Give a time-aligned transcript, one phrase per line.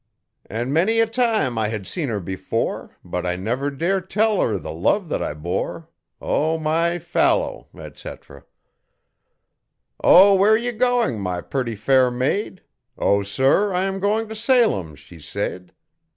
[0.49, 4.57] An' many a time I had seen her before, But I never dare tell 'er
[4.57, 5.89] the love thet I bore.
[6.19, 8.43] O, my fallow, etc.
[10.03, 12.63] 'Oh, where are you goin' my purty fair maid?'
[12.97, 15.71] 'O, sir, I am goin' t' Salem,' she said.